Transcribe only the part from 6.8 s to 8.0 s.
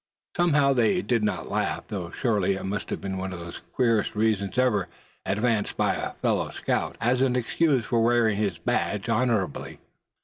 as an excuse